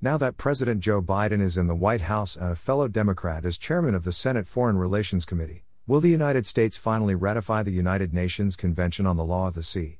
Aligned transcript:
Now 0.00 0.16
that 0.18 0.36
President 0.36 0.78
Joe 0.78 1.02
Biden 1.02 1.40
is 1.40 1.58
in 1.58 1.66
the 1.66 1.74
White 1.74 2.02
House 2.02 2.36
and 2.36 2.52
a 2.52 2.54
fellow 2.54 2.86
Democrat 2.86 3.44
is 3.44 3.58
chairman 3.58 3.96
of 3.96 4.04
the 4.04 4.12
Senate 4.12 4.46
Foreign 4.46 4.78
Relations 4.78 5.24
Committee, 5.24 5.64
will 5.88 5.98
the 5.98 6.08
United 6.08 6.46
States 6.46 6.76
finally 6.76 7.16
ratify 7.16 7.64
the 7.64 7.72
United 7.72 8.14
Nations 8.14 8.54
Convention 8.54 9.06
on 9.06 9.16
the 9.16 9.24
Law 9.24 9.48
of 9.48 9.54
the 9.54 9.64
Sea? 9.64 9.98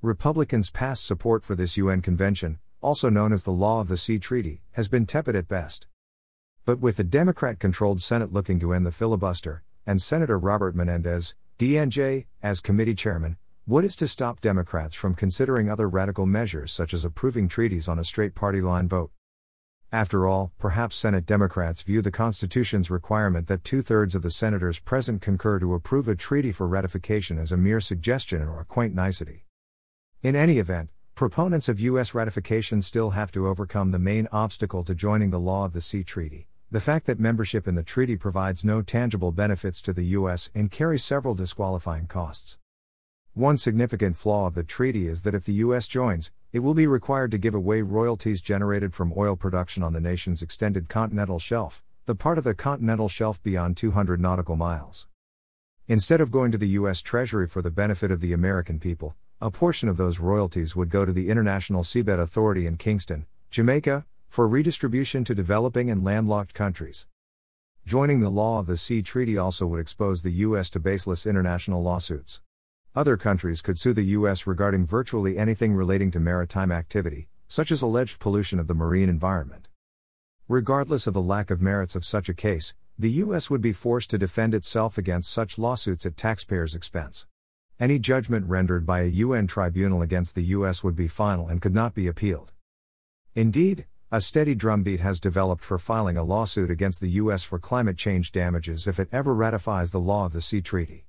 Republicans' 0.00 0.70
past 0.70 1.06
support 1.06 1.44
for 1.44 1.54
this 1.54 1.76
UN 1.76 2.02
convention, 2.02 2.58
also 2.80 3.08
known 3.08 3.32
as 3.32 3.44
the 3.44 3.52
Law 3.52 3.80
of 3.80 3.86
the 3.86 3.96
Sea 3.96 4.18
Treaty, 4.18 4.64
has 4.72 4.88
been 4.88 5.06
tepid 5.06 5.36
at 5.36 5.46
best. 5.46 5.86
But 6.64 6.80
with 6.80 6.96
the 6.96 7.04
Democrat 7.04 7.60
controlled 7.60 8.02
Senate 8.02 8.32
looking 8.32 8.58
to 8.58 8.72
end 8.72 8.84
the 8.84 8.90
filibuster, 8.90 9.62
and 9.86 10.02
Senator 10.02 10.36
Robert 10.36 10.74
Menendez, 10.74 11.36
DNJ, 11.60 12.26
as 12.42 12.58
committee 12.58 12.96
chairman, 12.96 13.36
what 13.64 13.84
is 13.84 13.94
to 13.94 14.08
stop 14.08 14.40
Democrats 14.40 14.92
from 14.92 15.14
considering 15.14 15.70
other 15.70 15.88
radical 15.88 16.26
measures 16.26 16.72
such 16.72 16.92
as 16.92 17.04
approving 17.04 17.46
treaties 17.46 17.86
on 17.86 17.96
a 17.96 18.04
straight 18.04 18.34
party 18.34 18.60
line 18.60 18.88
vote? 18.88 19.12
After 19.92 20.26
all, 20.26 20.50
perhaps 20.58 20.96
Senate 20.96 21.26
Democrats 21.26 21.82
view 21.82 22.02
the 22.02 22.10
Constitution's 22.10 22.90
requirement 22.90 23.46
that 23.46 23.62
two 23.62 23.80
thirds 23.80 24.16
of 24.16 24.22
the 24.22 24.32
senators 24.32 24.80
present 24.80 25.22
concur 25.22 25.60
to 25.60 25.74
approve 25.74 26.08
a 26.08 26.16
treaty 26.16 26.50
for 26.50 26.66
ratification 26.66 27.38
as 27.38 27.52
a 27.52 27.56
mere 27.56 27.78
suggestion 27.78 28.42
or 28.42 28.60
a 28.60 28.64
quaint 28.64 28.96
nicety. 28.96 29.46
In 30.22 30.34
any 30.34 30.58
event, 30.58 30.90
proponents 31.14 31.68
of 31.68 31.78
U.S. 31.78 32.14
ratification 32.14 32.82
still 32.82 33.10
have 33.10 33.30
to 33.30 33.46
overcome 33.46 33.92
the 33.92 33.98
main 34.00 34.26
obstacle 34.32 34.82
to 34.82 34.94
joining 34.94 35.30
the 35.30 35.38
Law 35.38 35.66
of 35.66 35.72
the 35.72 35.80
Sea 35.80 36.02
Treaty 36.02 36.48
the 36.72 36.80
fact 36.80 37.04
that 37.04 37.20
membership 37.20 37.68
in 37.68 37.74
the 37.74 37.82
treaty 37.82 38.16
provides 38.16 38.64
no 38.64 38.80
tangible 38.80 39.30
benefits 39.30 39.82
to 39.82 39.92
the 39.92 40.06
U.S. 40.16 40.50
and 40.54 40.70
carries 40.70 41.04
several 41.04 41.34
disqualifying 41.34 42.06
costs. 42.06 42.56
One 43.34 43.56
significant 43.56 44.14
flaw 44.16 44.46
of 44.46 44.54
the 44.54 44.62
treaty 44.62 45.08
is 45.08 45.22
that 45.22 45.34
if 45.34 45.46
the 45.46 45.54
U.S. 45.64 45.88
joins, 45.88 46.30
it 46.52 46.58
will 46.58 46.74
be 46.74 46.86
required 46.86 47.30
to 47.30 47.38
give 47.38 47.54
away 47.54 47.80
royalties 47.80 48.42
generated 48.42 48.92
from 48.92 49.14
oil 49.16 49.36
production 49.36 49.82
on 49.82 49.94
the 49.94 50.02
nation's 50.02 50.42
extended 50.42 50.90
continental 50.90 51.38
shelf, 51.38 51.82
the 52.04 52.14
part 52.14 52.36
of 52.36 52.44
the 52.44 52.52
continental 52.52 53.08
shelf 53.08 53.42
beyond 53.42 53.78
200 53.78 54.20
nautical 54.20 54.54
miles. 54.54 55.08
Instead 55.88 56.20
of 56.20 56.30
going 56.30 56.52
to 56.52 56.58
the 56.58 56.68
U.S. 56.80 57.00
Treasury 57.00 57.48
for 57.48 57.62
the 57.62 57.70
benefit 57.70 58.10
of 58.10 58.20
the 58.20 58.34
American 58.34 58.78
people, 58.78 59.16
a 59.40 59.50
portion 59.50 59.88
of 59.88 59.96
those 59.96 60.20
royalties 60.20 60.76
would 60.76 60.90
go 60.90 61.06
to 61.06 61.12
the 61.12 61.30
International 61.30 61.82
Seabed 61.82 62.20
Authority 62.20 62.66
in 62.66 62.76
Kingston, 62.76 63.24
Jamaica, 63.50 64.04
for 64.28 64.46
redistribution 64.46 65.24
to 65.24 65.34
developing 65.34 65.90
and 65.90 66.04
landlocked 66.04 66.52
countries. 66.52 67.06
Joining 67.86 68.20
the 68.20 68.28
Law 68.28 68.60
of 68.60 68.66
the 68.66 68.76
Sea 68.76 69.00
Treaty 69.00 69.38
also 69.38 69.66
would 69.68 69.80
expose 69.80 70.22
the 70.22 70.32
U.S. 70.32 70.68
to 70.68 70.78
baseless 70.78 71.26
international 71.26 71.82
lawsuits. 71.82 72.42
Other 72.94 73.16
countries 73.16 73.62
could 73.62 73.78
sue 73.78 73.94
the 73.94 74.02
U.S. 74.18 74.46
regarding 74.46 74.84
virtually 74.84 75.38
anything 75.38 75.72
relating 75.72 76.10
to 76.10 76.20
maritime 76.20 76.70
activity, 76.70 77.26
such 77.48 77.72
as 77.72 77.80
alleged 77.80 78.20
pollution 78.20 78.58
of 78.58 78.66
the 78.66 78.74
marine 78.74 79.08
environment. 79.08 79.68
Regardless 80.46 81.06
of 81.06 81.14
the 81.14 81.22
lack 81.22 81.50
of 81.50 81.62
merits 81.62 81.96
of 81.96 82.04
such 82.04 82.28
a 82.28 82.34
case, 82.34 82.74
the 82.98 83.12
U.S. 83.12 83.48
would 83.48 83.62
be 83.62 83.72
forced 83.72 84.10
to 84.10 84.18
defend 84.18 84.52
itself 84.52 84.98
against 84.98 85.30
such 85.30 85.58
lawsuits 85.58 86.04
at 86.04 86.18
taxpayers' 86.18 86.74
expense. 86.74 87.26
Any 87.80 87.98
judgment 87.98 88.44
rendered 88.46 88.84
by 88.84 89.00
a 89.00 89.06
UN 89.06 89.46
tribunal 89.46 90.02
against 90.02 90.34
the 90.34 90.44
U.S. 90.56 90.84
would 90.84 90.94
be 90.94 91.08
final 91.08 91.48
and 91.48 91.62
could 91.62 91.74
not 91.74 91.94
be 91.94 92.06
appealed. 92.06 92.52
Indeed, 93.34 93.86
a 94.10 94.20
steady 94.20 94.54
drumbeat 94.54 95.00
has 95.00 95.18
developed 95.18 95.64
for 95.64 95.78
filing 95.78 96.18
a 96.18 96.22
lawsuit 96.22 96.70
against 96.70 97.00
the 97.00 97.10
U.S. 97.12 97.42
for 97.42 97.58
climate 97.58 97.96
change 97.96 98.32
damages 98.32 98.86
if 98.86 99.00
it 99.00 99.08
ever 99.10 99.34
ratifies 99.34 99.92
the 99.92 99.98
law 99.98 100.26
of 100.26 100.34
the 100.34 100.42
Sea 100.42 100.60
Treaty. 100.60 101.06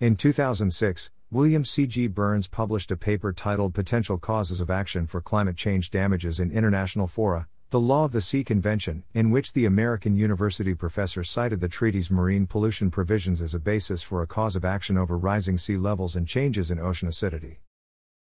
In 0.00 0.14
2006, 0.14 1.10
William 1.32 1.64
C.G. 1.64 2.06
Burns 2.06 2.46
published 2.46 2.92
a 2.92 2.96
paper 2.96 3.32
titled 3.32 3.74
Potential 3.74 4.16
Causes 4.16 4.60
of 4.60 4.70
Action 4.70 5.08
for 5.08 5.20
Climate 5.20 5.56
Change 5.56 5.90
Damages 5.90 6.38
in 6.38 6.52
International 6.52 7.08
Fora, 7.08 7.48
the 7.70 7.80
Law 7.80 8.04
of 8.04 8.12
the 8.12 8.20
Sea 8.20 8.44
Convention, 8.44 9.02
in 9.12 9.32
which 9.32 9.54
the 9.54 9.64
American 9.64 10.14
University 10.14 10.72
professor 10.72 11.24
cited 11.24 11.60
the 11.60 11.66
treaty's 11.66 12.12
marine 12.12 12.46
pollution 12.46 12.92
provisions 12.92 13.42
as 13.42 13.56
a 13.56 13.58
basis 13.58 14.04
for 14.04 14.22
a 14.22 14.26
cause 14.28 14.54
of 14.54 14.64
action 14.64 14.96
over 14.96 15.18
rising 15.18 15.58
sea 15.58 15.76
levels 15.76 16.14
and 16.14 16.28
changes 16.28 16.70
in 16.70 16.78
ocean 16.78 17.08
acidity. 17.08 17.58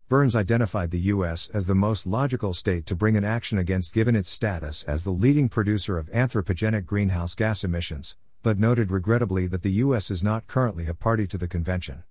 Burns 0.08 0.38
identified 0.38 0.91
the 0.91 1.12
U.S. 1.16 1.50
as 1.50 1.68
the 1.68 1.75
most 1.75 2.08
logical 2.08 2.53
state 2.53 2.86
to 2.86 2.96
bring 2.96 3.18
an 3.18 3.25
action 3.25 3.58
against 3.58 3.94
given 3.94 4.16
its 4.16 4.30
status 4.30 4.84
as 4.84 5.03
the 5.03 5.12
leading 5.12 5.50
producer 5.50 5.97
of 5.97 6.09
anthropogenic 6.12 6.86
greenhouse 6.86 7.36
gas 7.36 7.66
emissions, 7.66 8.16
but 8.47 8.58
noted 8.58 8.91
regrettably 8.91 9.46
that 9.46 9.62
the 9.62 9.84
U.S. 9.84 10.09
is 10.09 10.24
not 10.24 10.47
currently 10.47 10.88
a 10.88 10.94
party 10.94 11.28
to 11.28 11.38
the 11.38 11.50
convention. 11.50 12.06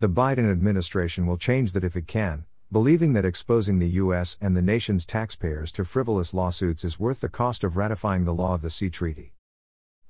The 0.00 0.08
Biden 0.08 0.50
administration 0.50 1.24
will 1.24 1.36
change 1.36 1.70
that 1.70 1.84
if 1.84 1.94
it 1.94 2.08
can, 2.08 2.46
believing 2.72 3.12
that 3.12 3.24
exposing 3.24 3.78
the 3.78 3.90
U.S. 3.90 4.36
and 4.40 4.56
the 4.56 4.60
nation's 4.60 5.06
taxpayers 5.06 5.70
to 5.70 5.84
frivolous 5.84 6.34
lawsuits 6.34 6.82
is 6.82 6.98
worth 6.98 7.20
the 7.20 7.28
cost 7.28 7.62
of 7.62 7.76
ratifying 7.76 8.24
the 8.24 8.34
law 8.34 8.54
of 8.54 8.62
the 8.62 8.70
Sea 8.70 8.90
Treaty. 8.90 9.34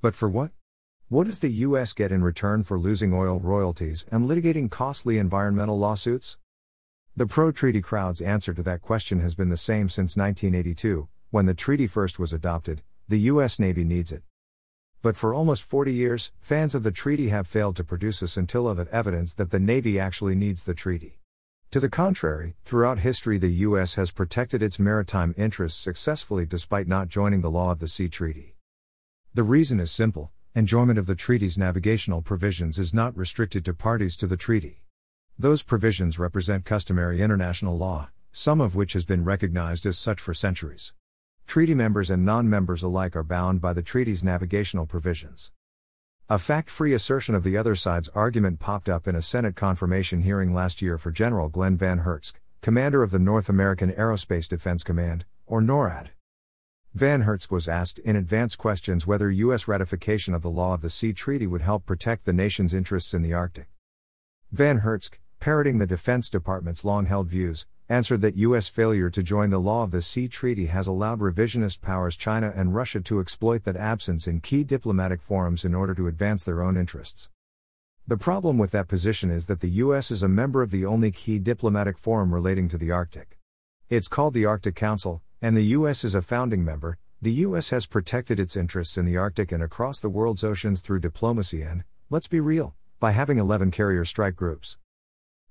But 0.00 0.14
for 0.14 0.26
what? 0.26 0.52
What 1.10 1.26
does 1.26 1.40
the 1.40 1.50
U.S. 1.50 1.92
get 1.92 2.12
in 2.12 2.24
return 2.24 2.64
for 2.64 2.78
losing 2.78 3.12
oil 3.12 3.38
royalties 3.38 4.06
and 4.10 4.24
litigating 4.24 4.70
costly 4.70 5.18
environmental 5.18 5.78
lawsuits? 5.78 6.38
The 7.14 7.26
pro 7.26 7.52
treaty 7.52 7.82
crowd's 7.82 8.22
answer 8.22 8.54
to 8.54 8.62
that 8.62 8.80
question 8.80 9.20
has 9.20 9.34
been 9.34 9.50
the 9.50 9.58
same 9.58 9.90
since 9.90 10.16
1982, 10.16 11.10
when 11.28 11.44
the 11.44 11.52
treaty 11.52 11.86
first 11.86 12.18
was 12.18 12.32
adopted 12.32 12.80
the 13.06 13.18
U.S. 13.32 13.58
Navy 13.58 13.84
needs 13.84 14.12
it. 14.12 14.22
But 15.02 15.16
for 15.16 15.34
almost 15.34 15.64
40 15.64 15.92
years, 15.92 16.30
fans 16.40 16.76
of 16.76 16.84
the 16.84 16.92
treaty 16.92 17.30
have 17.30 17.48
failed 17.48 17.74
to 17.74 17.82
produce 17.82 18.22
a 18.22 18.28
scintilla 18.28 18.70
of 18.70 18.86
evidence 18.88 19.34
that 19.34 19.50
the 19.50 19.58
Navy 19.58 19.98
actually 19.98 20.36
needs 20.36 20.62
the 20.62 20.74
treaty. 20.74 21.18
To 21.72 21.80
the 21.80 21.88
contrary, 21.88 22.54
throughout 22.64 23.00
history, 23.00 23.36
the 23.36 23.50
U.S. 23.66 23.96
has 23.96 24.12
protected 24.12 24.62
its 24.62 24.78
maritime 24.78 25.34
interests 25.36 25.80
successfully 25.80 26.46
despite 26.46 26.86
not 26.86 27.08
joining 27.08 27.40
the 27.40 27.50
Law 27.50 27.72
of 27.72 27.80
the 27.80 27.88
Sea 27.88 28.08
Treaty. 28.08 28.54
The 29.34 29.42
reason 29.42 29.80
is 29.80 29.90
simple 29.90 30.30
enjoyment 30.54 30.98
of 30.98 31.06
the 31.06 31.16
treaty's 31.16 31.58
navigational 31.58 32.22
provisions 32.22 32.78
is 32.78 32.94
not 32.94 33.16
restricted 33.16 33.64
to 33.64 33.74
parties 33.74 34.16
to 34.18 34.26
the 34.28 34.36
treaty. 34.36 34.84
Those 35.36 35.64
provisions 35.64 36.18
represent 36.18 36.64
customary 36.64 37.22
international 37.22 37.76
law, 37.76 38.10
some 38.30 38.60
of 38.60 38.76
which 38.76 38.92
has 38.92 39.06
been 39.06 39.24
recognized 39.24 39.84
as 39.84 39.98
such 39.98 40.20
for 40.20 40.34
centuries. 40.34 40.92
Treaty 41.52 41.74
members 41.74 42.08
and 42.08 42.24
non 42.24 42.48
members 42.48 42.82
alike 42.82 43.14
are 43.14 43.22
bound 43.22 43.60
by 43.60 43.74
the 43.74 43.82
treaty's 43.82 44.24
navigational 44.24 44.86
provisions. 44.86 45.52
A 46.30 46.38
fact 46.38 46.70
free 46.70 46.94
assertion 46.94 47.34
of 47.34 47.44
the 47.44 47.58
other 47.58 47.74
side's 47.74 48.08
argument 48.14 48.58
popped 48.58 48.88
up 48.88 49.06
in 49.06 49.14
a 49.14 49.20
Senate 49.20 49.54
confirmation 49.54 50.22
hearing 50.22 50.54
last 50.54 50.80
year 50.80 50.96
for 50.96 51.10
General 51.10 51.50
Glen 51.50 51.76
VanHerck, 51.76 52.32
commander 52.62 53.02
of 53.02 53.10
the 53.10 53.18
North 53.18 53.50
American 53.50 53.92
Aerospace 53.92 54.48
Defense 54.48 54.82
Command, 54.82 55.26
or 55.44 55.60
NORAD. 55.60 56.12
VanHerck 56.96 57.50
was 57.50 57.68
asked 57.68 57.98
in 57.98 58.16
advance 58.16 58.56
questions 58.56 59.06
whether 59.06 59.30
U.S. 59.30 59.68
ratification 59.68 60.32
of 60.32 60.40
the 60.40 60.48
Law 60.48 60.72
of 60.72 60.80
the 60.80 60.88
Sea 60.88 61.12
Treaty 61.12 61.46
would 61.46 61.60
help 61.60 61.84
protect 61.84 62.24
the 62.24 62.32
nation's 62.32 62.72
interests 62.72 63.12
in 63.12 63.20
the 63.20 63.34
Arctic. 63.34 63.68
VanHerck, 64.56 65.18
parroting 65.38 65.76
the 65.76 65.86
Defense 65.86 66.30
Department's 66.30 66.82
long 66.82 67.04
held 67.04 67.28
views, 67.28 67.66
answered 67.92 68.22
that 68.22 68.38
U.S. 68.38 68.70
failure 68.70 69.10
to 69.10 69.22
join 69.22 69.50
the 69.50 69.58
Law 69.58 69.82
of 69.82 69.90
the 69.90 70.00
Sea 70.00 70.26
Treaty 70.26 70.64
has 70.64 70.86
allowed 70.86 71.20
revisionist 71.20 71.82
powers 71.82 72.16
China 72.16 72.50
and 72.56 72.74
Russia 72.74 73.02
to 73.02 73.20
exploit 73.20 73.64
that 73.64 73.76
absence 73.76 74.26
in 74.26 74.40
key 74.40 74.64
diplomatic 74.64 75.20
forums 75.20 75.62
in 75.62 75.74
order 75.74 75.94
to 75.96 76.06
advance 76.06 76.42
their 76.42 76.62
own 76.62 76.78
interests. 76.78 77.28
The 78.08 78.16
problem 78.16 78.56
with 78.56 78.70
that 78.70 78.88
position 78.88 79.30
is 79.30 79.44
that 79.44 79.60
the 79.60 79.68
U.S. 79.84 80.10
is 80.10 80.22
a 80.22 80.28
member 80.28 80.62
of 80.62 80.70
the 80.70 80.86
only 80.86 81.10
key 81.10 81.38
diplomatic 81.38 81.98
forum 81.98 82.32
relating 82.32 82.66
to 82.70 82.78
the 82.78 82.90
Arctic. 82.90 83.38
It's 83.90 84.08
called 84.08 84.32
the 84.32 84.46
Arctic 84.46 84.74
Council, 84.74 85.20
and 85.42 85.54
the 85.54 85.76
U.S. 85.76 86.02
is 86.02 86.14
a 86.14 86.22
founding 86.22 86.64
member. 86.64 86.96
The 87.20 87.32
U.S. 87.46 87.68
has 87.68 87.84
protected 87.84 88.40
its 88.40 88.56
interests 88.56 88.96
in 88.96 89.04
the 89.04 89.18
Arctic 89.18 89.52
and 89.52 89.62
across 89.62 90.00
the 90.00 90.08
world's 90.08 90.42
oceans 90.42 90.80
through 90.80 91.00
diplomacy 91.00 91.60
and, 91.60 91.84
let's 92.08 92.26
be 92.26 92.40
real, 92.40 92.74
by 93.00 93.10
having 93.10 93.36
11 93.36 93.70
carrier 93.70 94.06
strike 94.06 94.34
groups. 94.34 94.78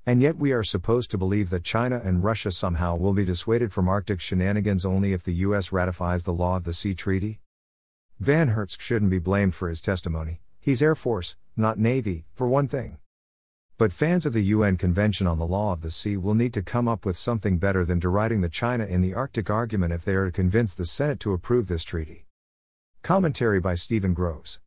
And 0.06 0.20
yet 0.22 0.38
we 0.38 0.52
are 0.52 0.64
supposed 0.64 1.12
to 1.12 1.18
believe 1.18 1.52
that 1.52 1.64
China 1.64 2.02
and 2.04 2.24
Russia 2.24 2.52
somehow 2.52 2.96
will 2.96 3.14
be 3.14 3.24
dissuaded 3.24 3.72
from 3.72 3.88
Arctic 3.88 4.20
shenanigans 4.20 4.84
only 4.84 5.14
if 5.14 5.24
the 5.24 5.34
US 5.46 5.72
ratifies 5.72 6.24
the 6.24 6.34
Law 6.34 6.58
of 6.58 6.64
the 6.64 6.74
Sea 6.74 6.96
Treaty? 6.96 7.40
VanHerck 8.22 8.80
shouldn't 8.80 9.12
be 9.12 9.20
blamed 9.20 9.54
for 9.54 9.70
his 9.70 9.80
testimony. 9.80 10.42
He's 10.60 10.82
Air 10.82 10.96
Force, 10.96 11.36
not 11.56 11.78
Navy, 11.78 12.26
for 12.34 12.48
one 12.48 12.68
thing. 12.68 12.98
But 13.78 13.94
fans 13.94 14.26
of 14.26 14.34
the 14.34 14.44
UN 14.44 14.76
Convention 14.76 15.28
on 15.28 15.38
the 15.38 15.46
Law 15.46 15.74
of 15.74 15.82
the 15.82 15.92
Sea 15.92 16.18
will 16.18 16.36
need 16.36 16.54
to 16.54 16.64
come 16.64 16.88
up 16.88 17.06
with 17.06 17.18
something 17.18 17.60
better 17.60 17.86
than 17.86 18.00
deriding 18.00 18.42
the 18.42 18.50
China 18.50 18.86
in 18.86 19.02
the 19.02 19.14
Arctic 19.14 19.52
argument 19.52 19.94
if 19.94 20.04
they 20.04 20.16
are 20.16 20.26
to 20.26 20.32
convince 20.32 20.74
the 20.74 20.86
Senate 20.86 21.20
to 21.20 21.34
approve 21.34 21.68
this 21.68 21.84
treaty. 21.84 22.26
Commentary 23.04 23.60
by 23.60 23.76
Steven 23.76 24.14
Groves. 24.16 24.60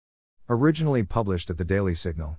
Originally 0.48 1.02
published 1.02 1.50
at 1.50 1.58
the 1.58 1.64
Daily 1.64 1.94
Signal 1.94 2.38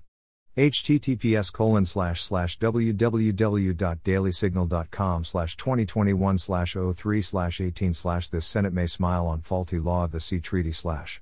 https 0.56 1.52
colon 1.52 1.84
slash 1.84 2.22
slash 2.22 2.58
www.dailysignal.com 2.58 5.24
slash 5.24 5.56
2021 5.56 6.38
slash 6.38 6.76
03 6.94 7.20
slash 7.20 7.60
18 7.60 7.92
slash 7.92 8.30
this 8.30 8.46
senate 8.46 8.72
may 8.72 8.86
smile 8.86 9.26
on 9.26 9.42
faulty 9.42 9.78
law 9.78 10.04
of 10.04 10.12
the 10.12 10.20
sea 10.20 10.40
treaty 10.40 10.72
slash 10.72 11.20